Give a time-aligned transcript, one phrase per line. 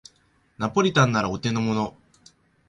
[0.57, 1.95] ナポリタンならお手のもの